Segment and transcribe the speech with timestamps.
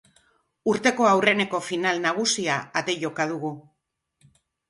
[0.71, 3.51] Urteko aurreneko final nagusia ate joka dugu.